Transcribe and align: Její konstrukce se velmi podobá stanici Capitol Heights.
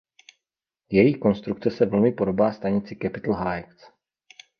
Její 0.91 1.19
konstrukce 1.19 1.71
se 1.71 1.85
velmi 1.85 2.11
podobá 2.11 2.51
stanici 2.51 2.97
Capitol 3.03 3.33
Heights. 3.35 3.83